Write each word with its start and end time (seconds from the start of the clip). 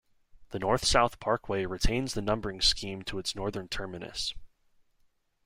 The 0.49 0.57
north-south 0.57 1.19
parkway 1.19 1.63
retains 1.67 2.15
the 2.15 2.23
numbering 2.23 2.59
scheme 2.59 3.03
to 3.03 3.19
its 3.19 3.35
northern 3.35 3.67
terminus. 3.67 4.33